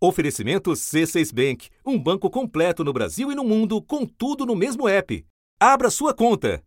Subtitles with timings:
[0.00, 4.88] Oferecimento C6 Bank, um banco completo no Brasil e no mundo, com tudo no mesmo
[4.88, 5.26] app.
[5.58, 6.62] Abra sua conta.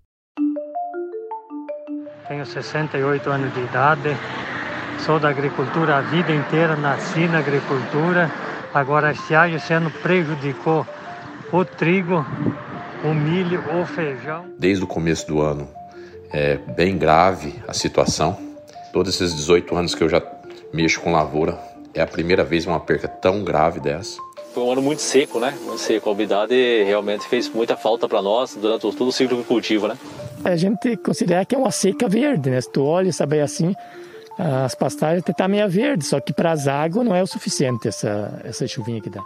[2.27, 4.17] Tenho 68 anos de idade,
[5.05, 8.29] sou da agricultura a vida inteira, nasci na agricultura.
[8.73, 10.85] Agora, este ano, esse ano prejudicou
[11.53, 12.25] o trigo,
[13.05, 14.45] o milho, o feijão.
[14.59, 15.69] Desde o começo do ano
[16.33, 18.37] é bem grave a situação.
[18.91, 20.21] Todos esses 18 anos que eu já
[20.73, 24.19] mexo com lavoura, é a primeira vez uma perca tão grave dessa.
[24.53, 25.57] Foi um ano muito seco, né?
[25.63, 26.09] Muito seco.
[26.09, 29.97] A umidade realmente fez muita falta para nós durante todo o ciclo de cultivo, né?
[30.43, 32.59] A gente considera que é uma seca verde, né?
[32.59, 33.73] Se tu olha e sabe assim,
[34.37, 38.41] as pastagens estão meio verde, só que para as águas não é o suficiente essa,
[38.43, 39.21] essa chuvinha que dá.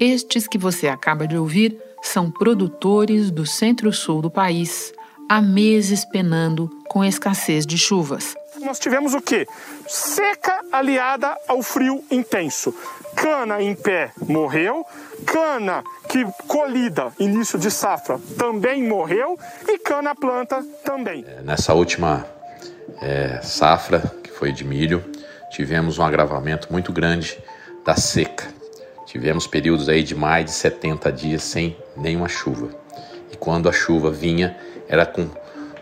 [0.00, 4.92] Estes que você acaba de ouvir são produtores do centro-sul do país,
[5.28, 9.46] há meses penando com escassez de chuvas nós tivemos o quê?
[9.86, 12.74] Seca aliada ao frio intenso.
[13.14, 14.84] Cana em pé morreu,
[15.26, 21.24] cana que colhida, início de safra, também morreu e cana planta também.
[21.26, 22.26] É, nessa última
[23.00, 25.04] é, safra, que foi de milho,
[25.50, 27.42] tivemos um agravamento muito grande
[27.84, 28.46] da seca.
[29.06, 32.68] Tivemos períodos aí de mais de 70 dias sem nenhuma chuva.
[33.32, 34.56] E quando a chuva vinha,
[34.88, 35.28] era com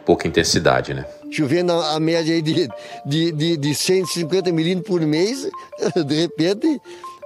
[0.04, 1.04] pouca intensidade, né?
[1.30, 2.68] Chovendo a, média aí de,
[3.04, 5.48] de, de, de 150 milímetros por mês,
[6.06, 6.80] de repente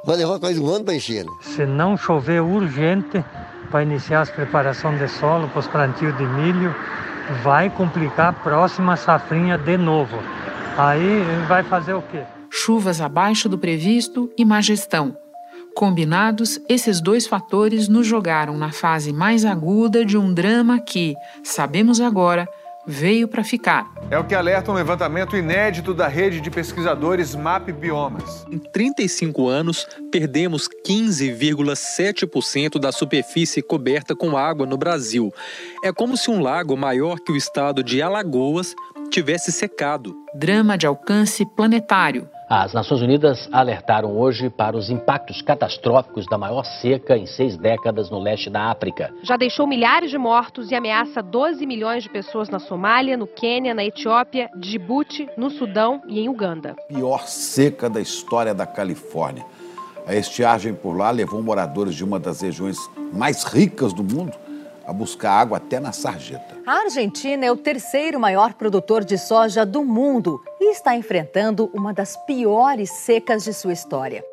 [0.04, 1.24] vai levar quase um ano para encher.
[1.24, 1.30] Né?
[1.42, 3.24] Se não chover urgente
[3.70, 6.74] para iniciar as preparações de solo para os plantios de milho,
[7.42, 10.18] vai complicar a próxima safrinha de novo.
[10.76, 12.22] Aí vai fazer o quê?
[12.50, 15.16] Chuvas abaixo do previsto e má gestão.
[15.74, 22.00] Combinados, esses dois fatores nos jogaram na fase mais aguda de um drama que, sabemos
[22.00, 22.48] agora,
[22.86, 23.90] veio para ficar.
[24.10, 28.44] É o que alerta um levantamento inédito da rede de pesquisadores MAP Biomas.
[28.50, 35.32] Em 35 anos, perdemos 15,7% da superfície coberta com água no Brasil.
[35.84, 38.74] É como se um lago maior que o estado de Alagoas
[39.10, 40.14] tivesse secado.
[40.34, 46.64] Drama de alcance planetário as Nações Unidas alertaram hoje para os impactos catastróficos da maior
[46.64, 49.14] seca em seis décadas no leste da África.
[49.22, 53.72] Já deixou milhares de mortos e ameaça 12 milhões de pessoas na Somália, no Quênia,
[53.72, 56.74] na Etiópia, Djibouti, no Sudão e em Uganda.
[56.88, 59.44] Pior seca da história da Califórnia.
[60.04, 62.76] A estiagem por lá levou moradores de uma das regiões
[63.12, 64.32] mais ricas do mundo
[64.90, 66.58] a buscar água até na sarjeta.
[66.66, 71.94] A Argentina é o terceiro maior produtor de soja do mundo e está enfrentando uma
[71.94, 74.24] das piores secas de sua história.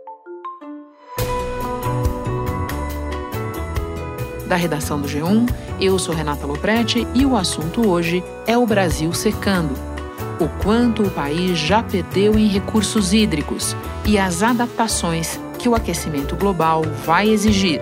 [4.48, 5.48] Da redação do G1,
[5.80, 9.76] eu sou Renata Loprete e o assunto hoje é o Brasil secando.
[10.40, 13.76] O quanto o país já perdeu em recursos hídricos
[14.06, 17.82] e as adaptações que o aquecimento global vai exigir.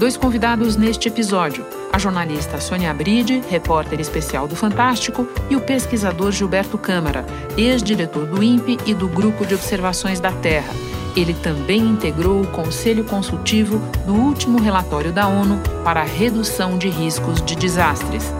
[0.00, 1.62] Dois convidados neste episódio:
[1.92, 8.42] a jornalista Sônia Bride, repórter especial do Fantástico, e o pesquisador Gilberto Câmara, ex-diretor do
[8.42, 10.72] INPE e do Grupo de Observações da Terra.
[11.14, 16.88] Ele também integrou o Conselho Consultivo do último relatório da ONU para a redução de
[16.88, 18.32] riscos de desastres.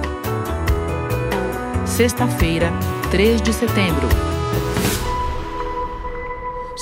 [1.84, 2.72] Sexta-feira,
[3.10, 4.08] 3 de setembro.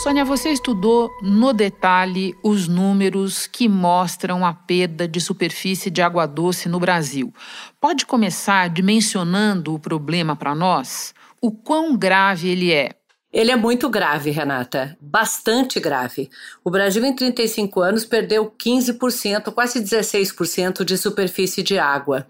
[0.08, 6.24] Sônia, você estudou no detalhe os números que mostram a perda de superfície de água
[6.24, 7.30] doce no Brasil.
[7.78, 11.12] Pode começar dimensionando o problema para nós?
[11.42, 12.92] O quão grave ele é?
[13.30, 16.30] Ele é muito grave, Renata, bastante grave.
[16.64, 22.26] O Brasil, em 35 anos, perdeu 15%, quase 16% de superfície de água.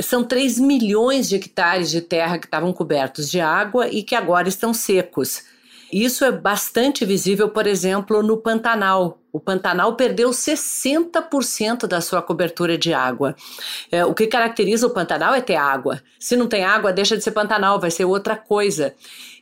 [0.00, 4.48] São 3 milhões de hectares de terra que estavam cobertos de água e que agora
[4.48, 5.57] estão secos.
[5.92, 9.18] Isso é bastante visível, por exemplo, no Pantanal.
[9.32, 13.36] O Pantanal perdeu 60% da sua cobertura de água.
[13.90, 16.02] É, o que caracteriza o Pantanal é ter água.
[16.18, 18.94] Se não tem água, deixa de ser Pantanal, vai ser outra coisa.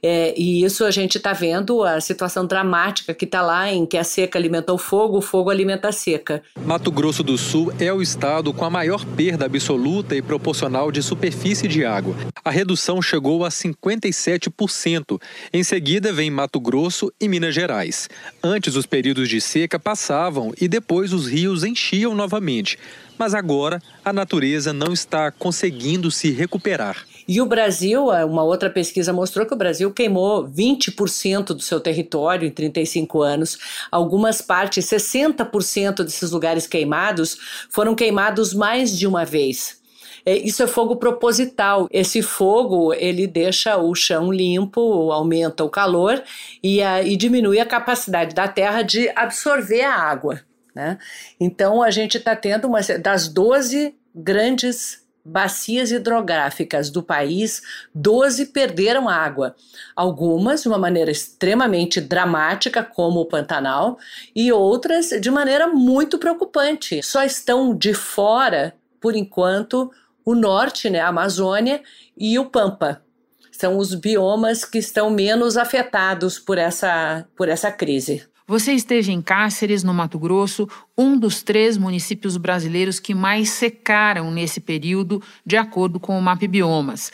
[0.08, 3.98] É, e isso a gente está vendo a situação dramática que está lá, em que
[3.98, 6.44] a seca alimenta o fogo, o fogo alimenta a seca.
[6.64, 11.02] Mato Grosso do Sul é o estado com a maior perda absoluta e proporcional de
[11.02, 12.14] superfície de água.
[12.44, 15.20] A redução chegou a 57%.
[15.52, 18.08] Em seguida vem Mato Grosso e Minas Gerais.
[18.40, 22.78] Antes, os períodos de seca passavam e depois os rios enchiam novamente.
[23.18, 27.06] Mas agora a natureza não está conseguindo se recuperar.
[27.28, 31.80] E o Brasil, é, uma outra pesquisa mostrou que o Brasil queimou 20% do seu
[31.80, 33.58] território em 35 anos.
[33.90, 37.36] Algumas partes, 60% desses lugares queimados,
[37.68, 39.80] foram queimados mais de uma vez.
[40.24, 41.88] É, isso é fogo proposital.
[41.90, 46.22] Esse fogo ele deixa o chão limpo, aumenta o calor
[46.62, 50.40] e, a, e diminui a capacidade da terra de absorver a água.
[50.76, 50.98] Né?
[51.40, 57.62] Então a gente está tendo uma das 12 grandes bacias hidrográficas do país,
[57.94, 59.56] 12 perderam água.
[59.96, 63.98] Algumas de uma maneira extremamente dramática, como o Pantanal,
[64.34, 67.02] e outras de maneira muito preocupante.
[67.02, 69.90] Só estão de fora, por enquanto,
[70.26, 71.82] o norte, né, a Amazônia
[72.14, 73.02] e o Pampa.
[73.50, 78.28] São os biomas que estão menos afetados por essa, por essa crise.
[78.48, 84.30] Você esteve em Cáceres, no Mato Grosso, um dos três municípios brasileiros que mais secaram
[84.30, 87.10] nesse período, de acordo com o MAP Biomas.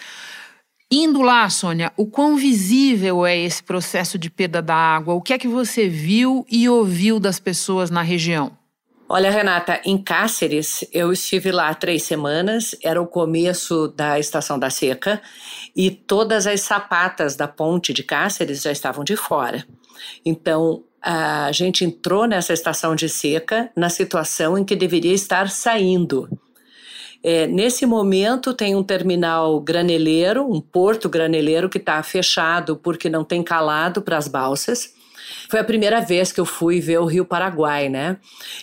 [0.90, 5.14] Indo lá, Sônia, o quão visível é esse processo de perda da água?
[5.14, 8.52] O que é que você viu e ouviu das pessoas na região?
[9.08, 14.69] Olha, Renata, em Cáceres, eu estive lá três semanas, era o começo da estação da
[14.69, 15.23] seca,
[15.75, 19.67] e todas as sapatas da ponte de Cáceres já estavam de fora.
[20.26, 26.28] Então, a gente entrou nessa estação de seca na situação em que deveria estar saindo.
[27.25, 33.25] É, nesse momento tem um terminal graneleiro, um porto graneleiro que está fechado porque não
[33.25, 34.94] tem calado para as balsas.
[35.49, 38.16] Foi a primeira vez que eu fui ver o Rio Paraguai, né?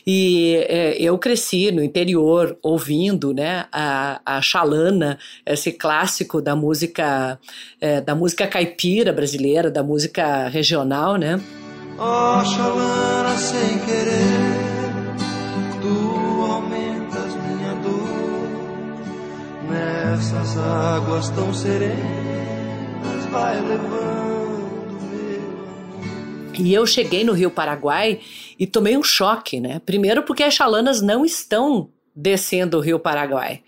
[0.06, 7.39] E é, eu cresci no interior ouvindo, né, a, a Xalana, esse clássico da música
[7.80, 11.39] é, da música caipira brasileira, da música regional, né?
[12.00, 14.56] Oxalana sem querer,
[15.81, 18.07] tu aumentas minha dor.
[19.69, 26.54] Nessas águas tão serenas, vai levando meu.
[26.57, 28.22] E eu cheguei no Rio Paraguai
[28.57, 29.81] e tomei um choque, né?
[29.86, 33.62] Primeiro porque as chalanas não estão descendo o Rio Paraguai.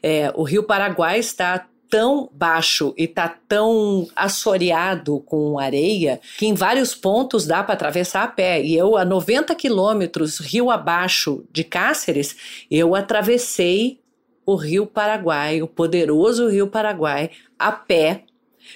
[0.00, 6.54] É, o Rio Paraguai está tão baixo e tá tão assoreado com areia que em
[6.54, 8.62] vários pontos dá para atravessar a pé.
[8.62, 14.00] E eu, a 90 quilômetros rio abaixo de Cáceres, eu atravessei
[14.46, 18.24] o Rio Paraguai, o poderoso Rio Paraguai, a pé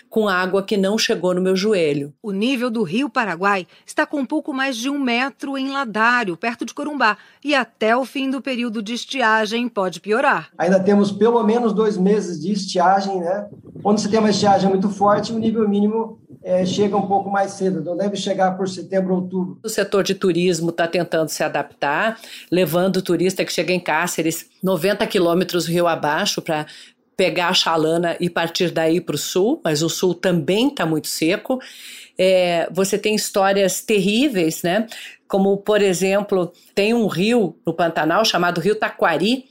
[0.09, 2.13] com água que não chegou no meu joelho.
[2.23, 6.37] O nível do rio Paraguai está com um pouco mais de um metro em Ladário,
[6.37, 10.51] perto de Corumbá, e até o fim do período de estiagem pode piorar.
[10.59, 13.49] Ainda temos pelo menos dois meses de estiagem, né?
[13.83, 17.53] Quando você tem uma estiagem muito forte, o nível mínimo é, chega um pouco mais
[17.53, 19.59] cedo, então deve chegar por setembro, outubro.
[19.65, 22.19] O setor de turismo está tentando se adaptar,
[22.51, 26.67] levando o turista que chega em Cáceres 90 quilômetros rio abaixo para
[27.17, 31.09] pegar a Chalana e partir daí para o sul, mas o sul também está muito
[31.09, 31.59] seco.
[32.19, 34.87] É, você tem histórias terríveis, né?
[35.27, 39.47] Como, por exemplo, tem um rio no Pantanal chamado Rio Taquari,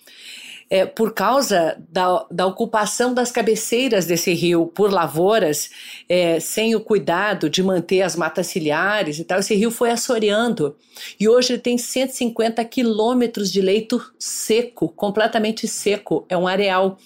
[0.69, 5.69] é, por causa da, da, ocupação das cabeceiras desse rio por lavouras,
[6.09, 10.75] é, sem o cuidado de manter as matas ciliares e tal, esse rio foi assoreando.
[11.19, 16.97] E hoje ele tem 150 quilômetros de leito seco, completamente seco, é um areal.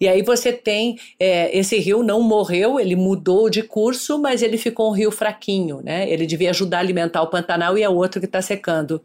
[0.00, 4.58] E aí você tem, é, esse rio não morreu, ele mudou de curso, mas ele
[4.58, 6.10] ficou um rio fraquinho, né?
[6.10, 9.00] Ele devia ajudar a alimentar o Pantanal e é outro que está secando.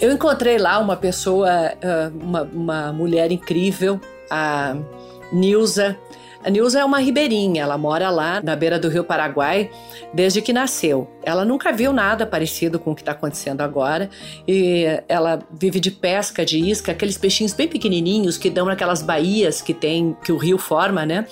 [0.00, 4.00] Eu encontrei lá uma pessoa, ah, uma, uma mulher incrível,
[4.30, 4.76] a
[5.32, 5.96] Nilza.
[6.44, 9.68] A Nilza é uma ribeirinha, ela mora lá na beira do rio Paraguai
[10.14, 11.10] desde que nasceu.
[11.24, 14.08] Ela nunca viu nada parecido com o que está acontecendo agora
[14.46, 19.60] e ela vive de pesca, de isca, aqueles peixinhos bem pequenininhos que dão naquelas baías
[19.60, 21.26] que tem que o rio forma, né?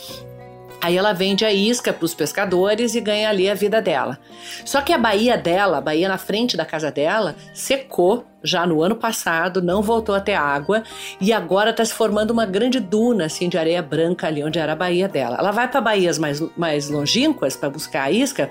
[0.85, 4.19] Aí ela vende a isca para os pescadores e ganha ali a vida dela.
[4.67, 8.83] Só que a baía dela, a baía na frente da casa dela, secou já no
[8.83, 10.83] ano passado, não voltou a ter água
[11.19, 14.75] e agora está se formando uma grande duna assim de areia branca ali onde era
[14.75, 15.39] a baía dela.
[15.39, 18.51] Ela vai para baías mais, mais longínquas para buscar a isca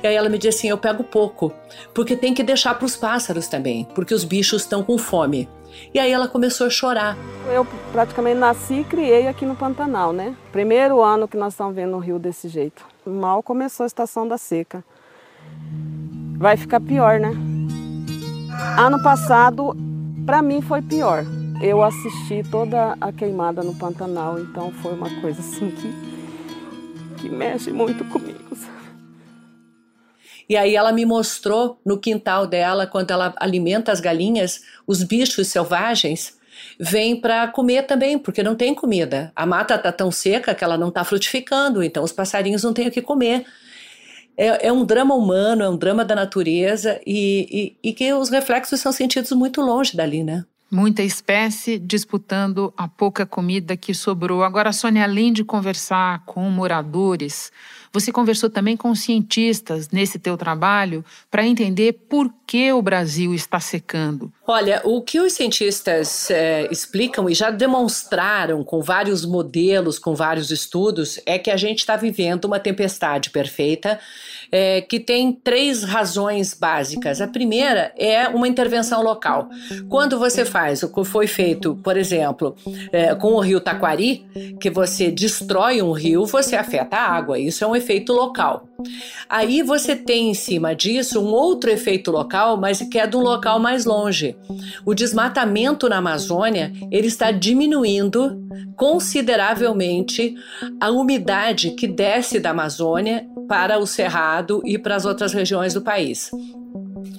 [0.00, 1.52] e aí ela me diz assim: eu pego pouco
[1.92, 5.48] porque tem que deixar para os pássaros também, porque os bichos estão com fome.
[5.92, 7.16] E aí ela começou a chorar.
[7.52, 10.34] Eu praticamente nasci e criei aqui no Pantanal, né?
[10.50, 12.84] Primeiro ano que nós estamos vendo o rio desse jeito.
[13.04, 14.84] Mal começou a estação da seca.
[16.38, 17.32] Vai ficar pior, né?
[18.78, 19.76] Ano passado,
[20.26, 21.24] para mim foi pior.
[21.60, 27.70] Eu assisti toda a queimada no Pantanal, então foi uma coisa assim que, que mexe
[27.70, 28.41] muito comigo.
[30.52, 35.48] E aí ela me mostrou no quintal dela, quando ela alimenta as galinhas, os bichos
[35.48, 36.36] selvagens
[36.78, 39.32] vêm para comer também, porque não tem comida.
[39.34, 42.88] A mata está tão seca que ela não está frutificando, então os passarinhos não têm
[42.88, 43.46] o que comer.
[44.36, 48.28] É, é, um drama humano, é um drama da natureza e, e, e que os
[48.28, 50.44] reflexos são sentidos muito longe dali, né?
[50.70, 54.42] Muita espécie disputando a pouca comida que sobrou.
[54.42, 57.50] Agora, Sônia, além de conversar com moradores,
[57.92, 63.60] você conversou também com cientistas nesse teu trabalho para entender por que o Brasil está
[63.60, 64.32] secando.
[64.44, 70.50] Olha, o que os cientistas é, explicam e já demonstraram com vários modelos, com vários
[70.50, 74.00] estudos, é que a gente está vivendo uma tempestade perfeita
[74.52, 77.22] é, que tem três razões básicas.
[77.22, 79.48] A primeira é uma intervenção local.
[79.88, 82.54] Quando você faz o que foi feito, por exemplo,
[82.92, 84.26] é, com o rio Taquari,
[84.60, 87.38] que você destrói um rio, você afeta a água.
[87.38, 88.68] Isso é um efeito local.
[89.28, 93.20] Aí você tem em cima disso um outro efeito local, mas que é de um
[93.20, 94.31] local mais longe.
[94.84, 98.40] O desmatamento na Amazônia ele está diminuindo
[98.76, 100.34] consideravelmente
[100.80, 105.82] a umidade que desce da Amazônia para o Cerrado e para as outras regiões do
[105.82, 106.30] país.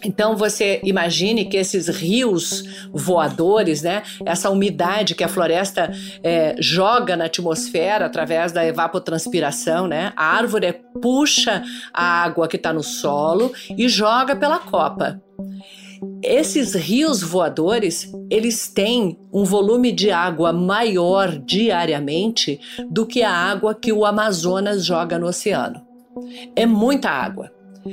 [0.04, 5.92] Então você imagine que esses rios voadores, né, essa umidade que a floresta
[6.24, 12.74] é, joga na atmosfera através da evapotranspiração, né, a árvore puxa a água que está
[12.74, 15.22] no solo e joga pela copa.
[16.24, 23.76] Esses rios voadores, eles têm um volume de água maior diariamente do que a água
[23.76, 25.82] que o Amazonas joga no oceano.
[26.56, 27.52] É muita água.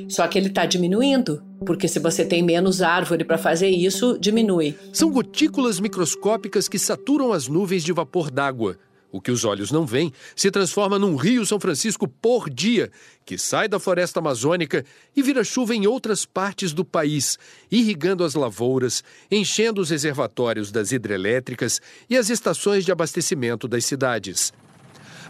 [0.08, 4.76] Só que ele está diminuindo, porque se você tem menos árvore para fazer isso, diminui.
[4.92, 8.76] São gotículas microscópicas que saturam as nuvens de vapor d'água.
[9.12, 12.90] O que os olhos não veem se transforma num Rio São Francisco por dia,
[13.24, 14.84] que sai da floresta amazônica
[15.16, 17.36] e vira chuva em outras partes do país,
[17.70, 24.52] irrigando as lavouras, enchendo os reservatórios das hidrelétricas e as estações de abastecimento das cidades.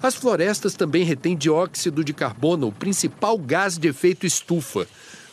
[0.03, 4.87] As florestas também retêm dióxido de carbono, o principal gás de efeito estufa.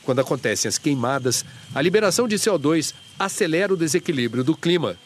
[0.03, 1.43] Quando acontecem as queimadas,
[1.75, 4.97] a liberação de CO2 acelera o desequilíbrio do clima.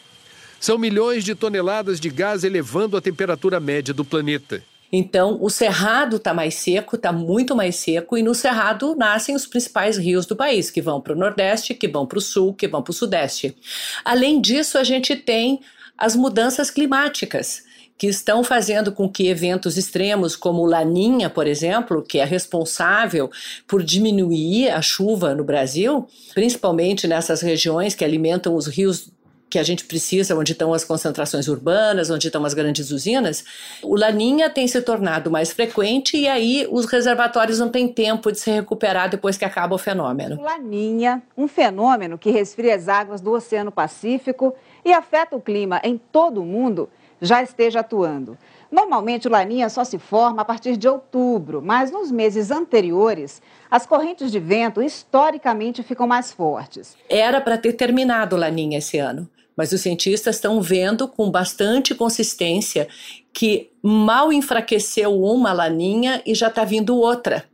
[0.62, 4.62] São milhões de toneladas de gás elevando a temperatura média do planeta.
[4.92, 9.44] Então, o cerrado está mais seco, está muito mais seco, e no cerrado nascem os
[9.44, 12.68] principais rios do país, que vão para o Nordeste, que vão para o Sul, que
[12.68, 13.56] vão para o Sudeste.
[14.04, 15.58] Além disso, a gente tem
[15.98, 17.64] as mudanças climáticas
[17.98, 23.28] que estão fazendo com que eventos extremos, como Laninha, por exemplo, que é responsável
[23.66, 29.10] por diminuir a chuva no Brasil, principalmente nessas regiões que alimentam os rios
[29.52, 33.44] que a gente precisa, onde estão as concentrações urbanas, onde estão as grandes usinas,
[33.82, 38.38] o laninha tem se tornado mais frequente e aí os reservatórios não têm tempo de
[38.38, 40.40] se recuperar depois que acaba o fenômeno.
[40.40, 45.82] O laninha, um fenômeno que resfria as águas do Oceano Pacífico e afeta o clima
[45.84, 46.88] em todo o mundo,
[47.20, 48.38] já esteja atuando.
[48.70, 53.84] Normalmente o Laninha só se forma a partir de outubro, mas nos meses anteriores, as
[53.84, 56.96] correntes de vento historicamente ficam mais fortes.
[57.06, 61.94] Era para ter terminado o Laninha esse ano, mas os cientistas estão vendo com bastante
[61.94, 62.88] consistência
[63.32, 67.44] que mal enfraqueceu uma Laninha e já está vindo outra.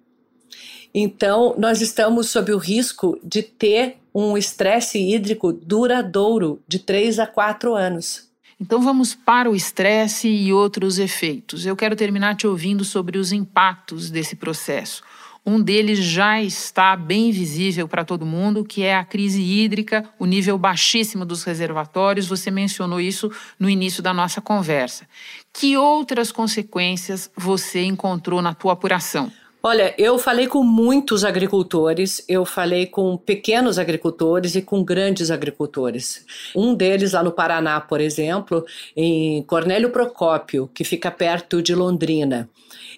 [0.95, 7.27] Então, nós estamos sob o risco de ter um estresse hídrico duradouro de 3 a
[7.27, 8.29] 4 anos.
[8.61, 11.65] Então vamos para o estresse e outros efeitos.
[11.65, 15.03] Eu quero terminar te ouvindo sobre os impactos desse processo.
[15.49, 20.27] Um deles já está bem visível para todo mundo, que é a crise hídrica, o
[20.27, 22.27] nível baixíssimo dos reservatórios.
[22.27, 25.09] Você mencionou isso no início da nossa conversa.
[25.51, 29.33] Que outras consequências você encontrou na tua apuração?
[29.61, 36.25] Olha, eu falei com muitos agricultores, eu falei com pequenos agricultores e com grandes agricultores.
[36.55, 38.65] Um deles lá no Paraná, por exemplo,
[38.97, 42.49] em Cornélio Procópio, que fica perto de Londrina.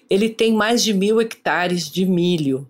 [0.07, 2.69] Ele tem mais de mil hectares de milho.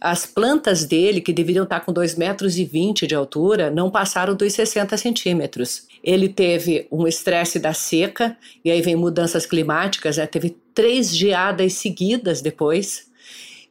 [0.00, 4.96] As plantas dele, que deveriam estar com 2,20 metros de altura, não passaram dos 60
[4.96, 5.86] centímetros.
[6.02, 10.26] Ele teve um estresse da seca, e aí vem mudanças climáticas, né?
[10.26, 13.07] teve três geadas seguidas depois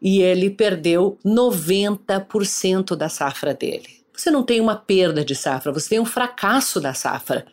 [0.01, 3.97] e ele perdeu 90% da safra dele.
[4.17, 7.45] Você não tem uma perda de safra, você tem um fracasso da safra.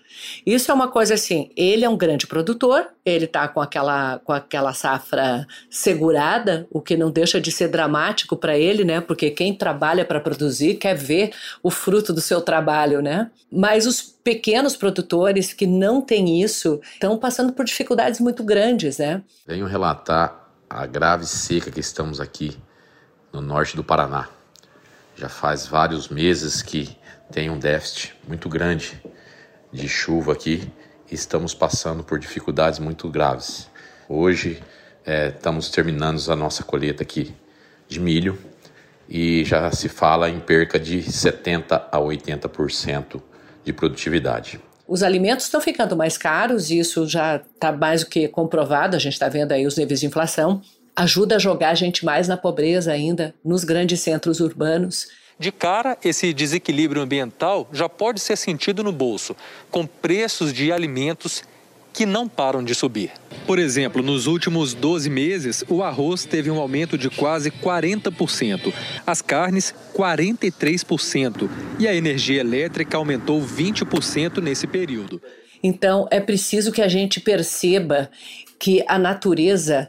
[0.46, 4.32] Isso é uma coisa assim, ele é um grande produtor, ele está com aquela, com
[4.32, 9.02] aquela safra segurada, o que não deixa de ser dramático para ele, né?
[9.02, 11.32] Porque quem trabalha para produzir quer ver
[11.62, 13.30] o fruto do seu trabalho, né?
[13.52, 19.22] Mas os pequenos produtores que não têm isso estão passando por dificuldades muito grandes, né?
[19.46, 20.43] Venho relatar
[20.75, 22.59] a grave seca que estamos aqui
[23.33, 24.28] no norte do Paraná.
[25.14, 26.99] Já faz vários meses que
[27.31, 29.00] tem um déficit muito grande
[29.73, 30.69] de chuva aqui
[31.09, 33.71] e estamos passando por dificuldades muito graves.
[34.09, 34.61] Hoje
[35.07, 37.33] é, estamos terminando a nossa colheita aqui
[37.87, 38.37] de milho
[39.09, 43.23] e já se fala em perca de 70 a 80%
[43.62, 44.61] de produtividade.
[44.87, 49.14] Os alimentos estão ficando mais caros, isso já está mais do que comprovado, a gente
[49.14, 50.61] está vendo aí os níveis de inflação.
[50.95, 55.09] Ajuda a jogar a gente mais na pobreza ainda, nos grandes centros urbanos.
[55.38, 59.35] De cara, esse desequilíbrio ambiental já pode ser sentido no bolso,
[59.71, 61.43] com preços de alimentos
[61.94, 63.12] que não param de subir.
[63.46, 68.72] Por exemplo, nos últimos 12 meses, o arroz teve um aumento de quase 40%,
[69.06, 71.48] as carnes, 43%
[71.78, 75.22] e a energia elétrica aumentou 20% nesse período.
[75.62, 78.10] Então, é preciso que a gente perceba
[78.58, 79.88] que a natureza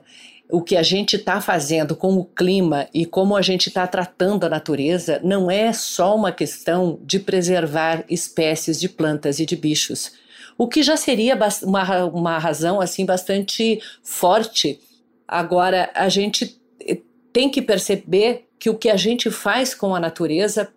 [0.49, 4.45] o que a gente está fazendo com o clima e como a gente está tratando
[4.45, 10.11] a natureza não é só uma questão de preservar espécies de plantas e de bichos,
[10.57, 14.79] o que já seria uma, uma razão assim bastante forte.
[15.27, 16.99] Agora a gente eh,
[17.33, 20.71] tem que perceber que o que a gente faz com a natureza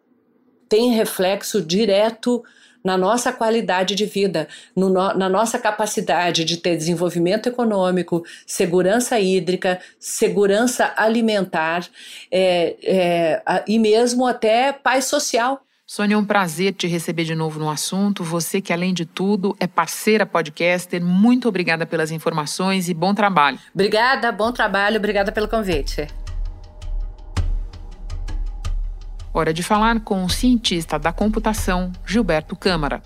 [0.68, 2.42] tem reflexo direto
[2.84, 9.80] na nossa qualidade de vida, no, na nossa capacidade de ter desenvolvimento econômico, segurança hídrica,
[9.98, 11.88] segurança alimentar
[12.30, 15.60] é, é, e mesmo até paz social.
[15.90, 18.22] Sônia, é um prazer te receber de novo no assunto.
[18.22, 21.02] Você que, além de tudo, é parceira podcaster.
[21.02, 23.58] Muito obrigada pelas informações e bom trabalho.
[23.72, 26.06] Obrigada, bom trabalho, obrigada pelo convite.
[29.32, 33.00] Hora de falar com o cientista da computação, Gilberto Câmara.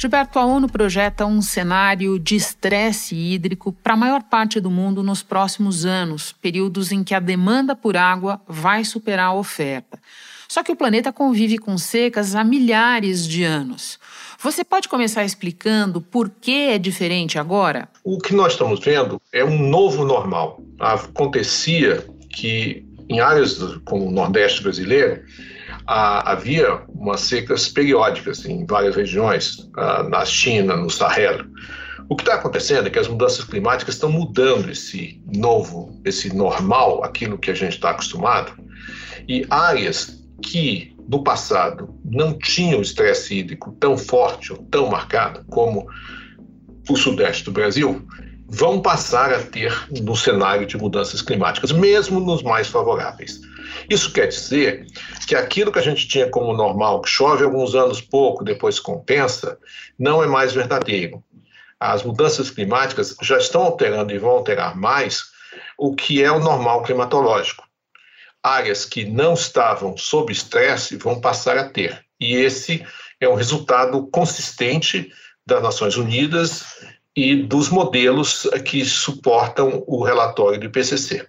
[0.00, 5.02] Gilberto, a ONU projeta um cenário de estresse hídrico para a maior parte do mundo
[5.02, 9.98] nos próximos anos, períodos em que a demanda por água vai superar a oferta.
[10.48, 13.98] Só que o planeta convive com secas há milhares de anos.
[14.38, 17.86] Você pode começar explicando por que é diferente agora?
[18.02, 20.62] O que nós estamos vendo é um novo normal.
[20.78, 25.20] Acontecia que em áreas como o Nordeste brasileiro,
[25.92, 31.44] ah, havia umas secas periódicas em várias regiões, ah, na China, no Sahel.
[32.08, 37.02] O que está acontecendo é que as mudanças climáticas estão mudando esse novo, esse normal,
[37.02, 38.52] aquilo que a gente está acostumado,
[39.28, 45.88] e áreas que no passado não tinham estresse hídrico tão forte ou tão marcado como
[46.88, 48.06] o sudeste do Brasil,
[48.46, 53.40] vão passar a ter no cenário de mudanças climáticas, mesmo nos mais favoráveis.
[53.88, 54.86] Isso quer dizer
[55.26, 59.58] que aquilo que a gente tinha como normal, que chove alguns anos pouco, depois compensa,
[59.98, 61.22] não é mais verdadeiro.
[61.78, 65.24] As mudanças climáticas já estão alterando e vão alterar mais
[65.78, 67.64] o que é o normal climatológico.
[68.42, 72.04] Áreas que não estavam sob estresse vão passar a ter.
[72.18, 72.84] E esse
[73.18, 75.10] é um resultado consistente
[75.46, 76.64] das Nações Unidas
[77.16, 81.26] e dos modelos que suportam o relatório do IPCC.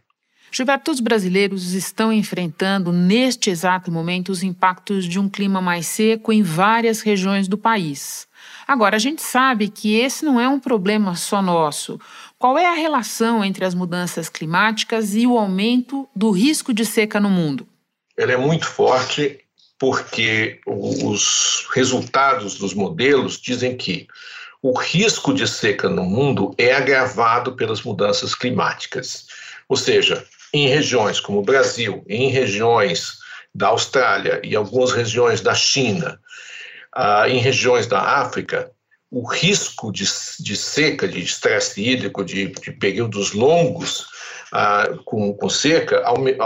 [0.52, 6.34] Gilberto, os brasileiros estão enfrentando neste exato momento os impactos de um clima mais seco
[6.34, 8.28] em várias regiões do país.
[8.68, 12.00] Agora, a gente sabe que esse não é um problema só nosso.
[12.38, 17.18] Qual é a relação entre as mudanças climáticas e o aumento do risco de seca
[17.18, 17.66] no mundo?
[18.18, 19.40] Ela é muito forte
[19.80, 24.06] porque os resultados dos modelos dizem que
[24.62, 29.26] o risco de seca no mundo é agravado pelas mudanças climáticas.
[29.68, 33.20] Ou seja, em regiões como o Brasil, em regiões
[33.54, 36.20] da Austrália e algumas regiões da China,
[36.96, 38.72] uh, em regiões da África,
[39.10, 40.06] o risco de,
[40.40, 44.08] de seca, de estresse hídrico, de, de períodos longos
[44.54, 46.02] uh, com, com seca,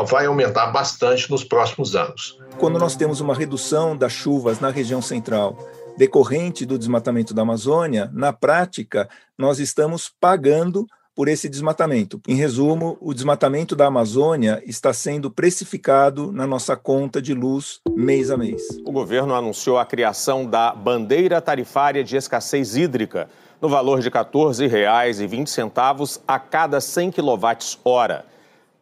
[0.08, 2.40] vai aumentar bastante nos próximos anos.
[2.58, 5.58] Quando nós temos uma redução das chuvas na região central
[5.98, 12.20] decorrente do desmatamento da Amazônia, na prática, nós estamos pagando por esse desmatamento.
[12.28, 18.30] Em resumo, o desmatamento da Amazônia está sendo precificado na nossa conta de luz mês
[18.30, 18.62] a mês.
[18.86, 23.30] O governo anunciou a criação da bandeira tarifária de escassez hídrica,
[23.62, 28.24] no valor de R$ 14,20 a cada 100 kWh.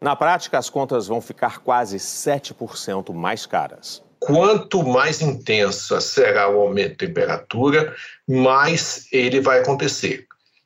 [0.01, 6.61] Na prática, as contas vão ficar quase 7% mais caras quanto mais intensa será o
[6.61, 7.93] aumento de temperatura,
[8.27, 10.25] mais ele vai acontecer.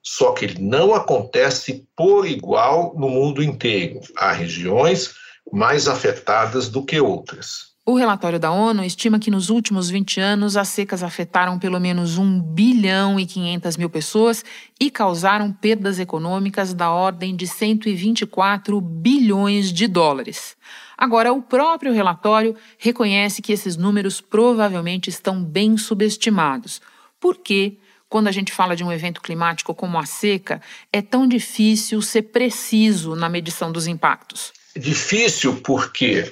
[0.10, 4.00] Só que ele não acontece por igual no mundo inteiro.
[4.16, 5.14] Há regiões
[5.52, 7.76] mais afetadas do que outras.
[7.86, 12.18] O relatório da ONU estima que nos últimos 20 anos as secas afetaram pelo menos
[12.18, 14.46] 1 bilhão e 500 mil pessoas
[14.80, 20.56] e causaram perdas econômicas da ordem de 124 bilhões de dólares.
[20.98, 26.82] Agora, o próprio relatório reconhece que esses números provavelmente estão bem subestimados.
[27.20, 27.78] Por quê?
[28.10, 30.62] Quando a gente fala de um evento climático como a seca,
[30.94, 34.54] é tão difícil ser preciso na medição dos impactos?
[34.76, 36.32] Difícil porque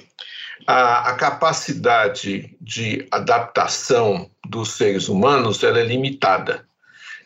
[0.65, 6.65] a, a capacidade de adaptação dos seres humanos é limitada.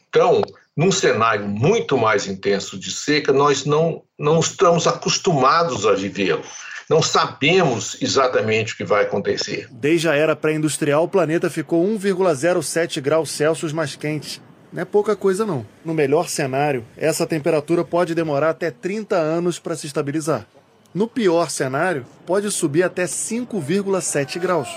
[0.09, 0.41] Então,
[0.75, 6.43] num cenário muito mais intenso de seca, nós não, não estamos acostumados a vivê-lo.
[6.89, 9.67] Não sabemos exatamente o que vai acontecer.
[9.69, 14.41] Desde a era pré-industrial, o planeta ficou 1,07 graus Celsius mais quente.
[14.73, 15.63] Não é pouca coisa, não.
[15.85, 20.47] No melhor cenário, essa temperatura pode demorar até 30 anos para se estabilizar.
[20.91, 24.69] No pior cenário, pode subir até 5,7 graus.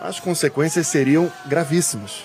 [0.00, 2.24] As consequências seriam gravíssimas.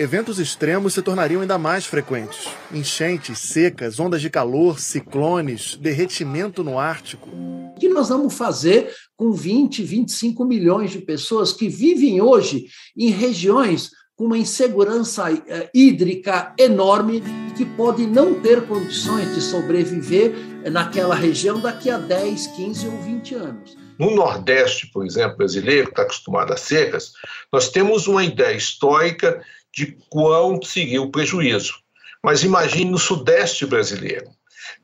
[0.00, 2.48] Eventos extremos se tornariam ainda mais frequentes.
[2.72, 7.28] Enchentes, secas, ondas de calor, ciclones, derretimento no Ártico.
[7.28, 13.10] O que nós vamos fazer com 20, 25 milhões de pessoas que vivem hoje em
[13.10, 17.22] regiões com uma insegurança eh, hídrica enorme
[17.54, 20.32] que pode não ter condições de sobreviver
[20.72, 23.76] naquela região daqui a 10, 15 ou 20 anos.
[23.98, 27.12] No Nordeste, por exemplo, brasileiro, que está acostumado a secas,
[27.52, 31.74] nós temos uma ideia histórica de quão seguiu o prejuízo.
[32.22, 34.28] Mas imagine no Sudeste brasileiro.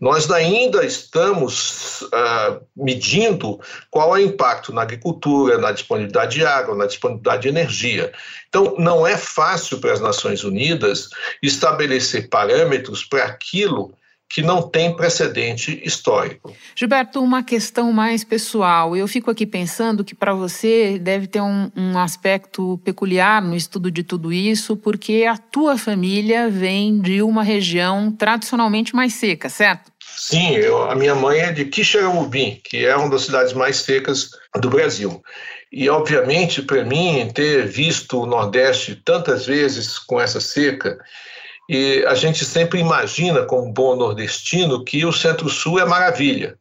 [0.01, 3.59] Nós ainda estamos uh, medindo
[3.90, 8.12] qual é o impacto na agricultura, na disponibilidade de água, na disponibilidade de energia.
[8.49, 11.09] Então, não é fácil para as Nações Unidas
[11.42, 13.95] estabelecer parâmetros para aquilo
[14.28, 16.52] que não tem precedente histórico.
[16.74, 18.96] Gilberto, uma questão mais pessoal.
[18.96, 23.90] Eu fico aqui pensando que para você deve ter um, um, aspecto peculiar no estudo
[23.90, 29.92] de tudo isso, porque a tua família vem de uma região tradicionalmente mais seca, certo?
[30.16, 34.30] Sim, eu, a minha mãe é de Quixeramobim, que é uma das cidades mais secas
[34.60, 35.22] do Brasil.
[35.70, 40.98] E, obviamente, para mim, ter visto o Nordeste tantas vezes com essa seca,
[41.68, 46.57] e a gente sempre imagina, como bom nordestino, que o Centro-Sul é maravilha.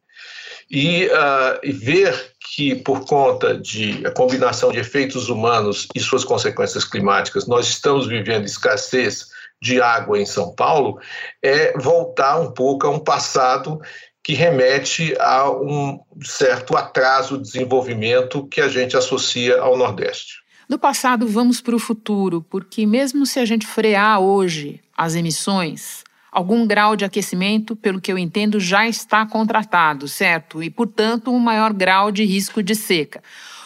[0.70, 6.24] E, uh, e, ver que, por conta de a combinação de efeitos humanos e suas
[6.24, 9.28] consequências climáticas, nós estamos vivendo escassez
[9.62, 11.00] de água em São Paulo,
[11.41, 13.80] é voltar um pouco a um passado
[14.24, 20.44] que remete a um certo atraso de desenvolvimento que a gente associa ao Nordeste.
[20.68, 26.03] Do passado, vamos para o futuro, porque mesmo se a gente frear hoje as emissões,
[26.31, 30.62] algum grau de aquecimento, pelo que eu entendo, já está contratado, certo?
[30.62, 33.21] E, portanto, um maior grau de risco de seca.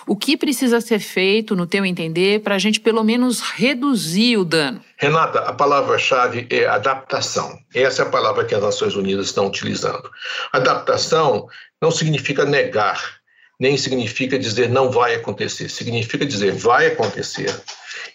[0.08, 4.46] O que precisa ser feito, no teu entender, para a gente pelo menos reduzir o
[4.46, 4.82] dano?
[4.98, 7.60] Renata, a palavra-chave é adaptação.
[7.74, 10.10] Essa é a palavra que as Nações Unidas estão utilizando.
[10.52, 11.48] Adaptação
[11.80, 13.20] não significa negar
[13.60, 17.54] nem significa dizer não vai acontecer, significa dizer vai acontecer.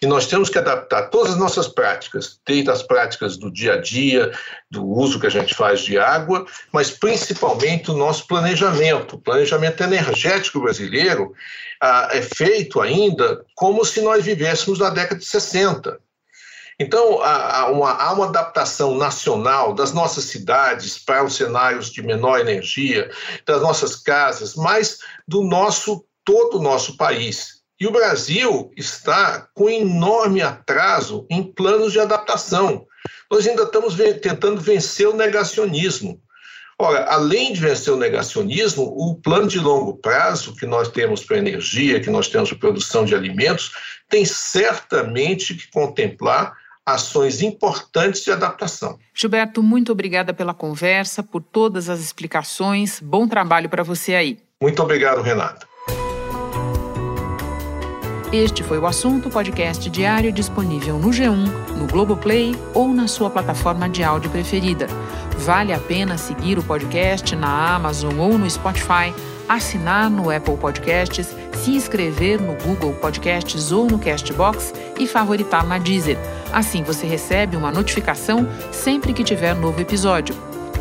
[0.01, 3.81] E nós temos que adaptar todas as nossas práticas, desde as práticas do dia a
[3.81, 4.31] dia,
[4.69, 9.15] do uso que a gente faz de água, mas principalmente o nosso planejamento.
[9.15, 11.33] O planejamento energético brasileiro
[11.81, 15.99] ah, é feito ainda como se nós vivêssemos na década de 60.
[16.77, 22.39] Então, há uma, há uma, adaptação nacional das nossas cidades para os cenários de menor
[22.39, 23.09] energia,
[23.45, 27.54] das nossas casas, mas do nosso, todo o nosso país.
[27.79, 32.85] E o Brasil está com enorme atraso em planos de adaptação.
[33.29, 36.21] Nós ainda estamos tentando vencer o negacionismo.
[36.79, 41.37] Ora, além de vencer o negacionismo, o plano de longo prazo que nós temos para
[41.37, 43.71] energia, que nós temos para produção de alimentos,
[44.09, 46.53] tem certamente que contemplar
[46.85, 48.99] ações importantes de adaptação.
[49.13, 52.99] Gilberto, muito obrigada pela conversa, por todas as explicações.
[53.01, 54.37] Bom trabalho para você aí.
[54.61, 55.74] Muito obrigado, Renata.
[58.31, 63.87] Este foi o assunto podcast diário disponível no G1, no Globoplay ou na sua plataforma
[63.87, 64.87] de áudio preferida.
[65.37, 69.13] Vale a pena seguir o podcast na Amazon ou no Spotify,
[69.47, 75.77] assinar no Apple Podcasts, se inscrever no Google Podcasts ou no Castbox e favoritar na
[75.77, 76.17] Deezer.
[76.51, 80.35] Assim você recebe uma notificação sempre que tiver novo episódio.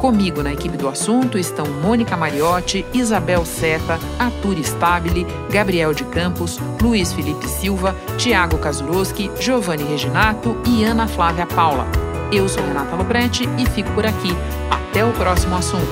[0.04, 6.58] Comigo na equipe do assunto estão Mônica Mariotti, Isabel Seta, Arthur Stabile, Gabriel de Campos,
[6.82, 11.86] Luiz Felipe Silva, Tiago Kazuroski, Giovanni Reginato e Ana Flávia Paula.
[12.30, 14.28] Eu sou Renata Loprete e fico por aqui.
[14.70, 15.88] Até o próximo assunto.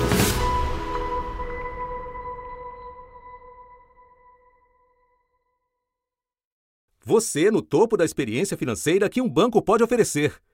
[7.03, 10.39] Você no topo da experiência financeira que um banco pode oferecer.